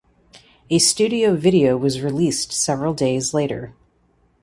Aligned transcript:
A 0.71 0.79
studio 0.79 1.35
video 1.35 1.77
was 1.77 2.01
released 2.01 2.51
several 2.51 2.95
days 2.95 3.35
later. 3.35 3.75